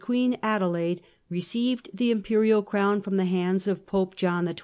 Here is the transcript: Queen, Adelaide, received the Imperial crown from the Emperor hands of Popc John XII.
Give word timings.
Queen, 0.01 0.35
Adelaide, 0.41 0.99
received 1.29 1.87
the 1.93 2.09
Imperial 2.09 2.63
crown 2.63 3.01
from 3.01 3.17
the 3.17 3.21
Emperor 3.21 3.29
hands 3.37 3.67
of 3.67 3.85
Popc 3.85 4.15
John 4.15 4.47
XII. 4.47 4.55